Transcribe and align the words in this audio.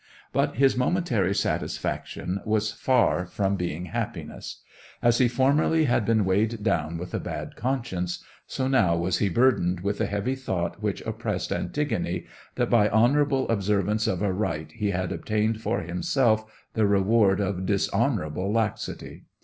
But 0.33 0.55
his 0.55 0.75
momentary 0.75 1.35
satisfaction 1.35 2.41
was 2.43 2.71
far 2.71 3.27
from 3.27 3.55
being 3.55 3.85
happiness. 3.85 4.63
As 4.99 5.19
he 5.19 5.27
formerly 5.27 5.85
had 5.85 6.05
been 6.05 6.25
weighted 6.25 6.65
with 6.97 7.13
a 7.13 7.19
bad 7.19 7.55
conscience, 7.55 8.25
so 8.47 8.67
now 8.67 8.97
was 8.97 9.19
he 9.19 9.29
burdened 9.29 9.81
with 9.81 9.99
the 9.99 10.07
heavy 10.07 10.33
thought 10.33 10.81
which 10.81 11.03
oppressed 11.05 11.51
Antigone, 11.51 12.25
that 12.55 12.67
by 12.71 12.89
honourable 12.89 13.47
observance 13.49 14.07
of 14.07 14.23
a 14.23 14.33
rite 14.33 14.71
he 14.71 14.89
had 14.89 15.11
obtained 15.11 15.61
for 15.61 15.81
himself 15.81 16.51
the 16.73 16.87
reward 16.87 17.39
of 17.39 17.67
dishonourable 17.67 18.51
laxity. 18.51 19.25